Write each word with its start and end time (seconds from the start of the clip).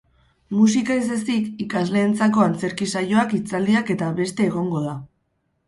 Musika 0.59 0.95
ez 1.01 1.13
ezik, 1.15 1.51
ikasleentzako 1.65 2.43
antzerki 2.47 2.89
saioak, 2.95 3.37
hitzaldiak 3.39 3.95
eta 3.99 4.11
beste 4.25 4.51
egongo 4.51 4.85
da. 4.91 4.99